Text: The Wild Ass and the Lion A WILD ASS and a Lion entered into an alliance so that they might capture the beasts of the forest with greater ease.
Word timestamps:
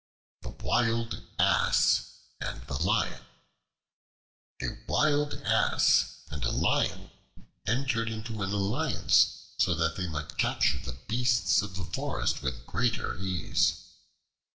The 0.41 0.49
Wild 0.49 1.21
Ass 1.37 2.15
and 2.39 2.65
the 2.65 2.73
Lion 2.81 3.23
A 4.59 4.69
WILD 4.87 5.35
ASS 5.45 6.21
and 6.31 6.43
a 6.43 6.49
Lion 6.49 7.11
entered 7.67 8.09
into 8.09 8.41
an 8.41 8.51
alliance 8.51 9.53
so 9.59 9.75
that 9.75 9.97
they 9.97 10.07
might 10.07 10.39
capture 10.39 10.79
the 10.79 10.97
beasts 11.07 11.61
of 11.61 11.75
the 11.75 11.85
forest 11.85 12.41
with 12.41 12.65
greater 12.65 13.15
ease. 13.19 13.91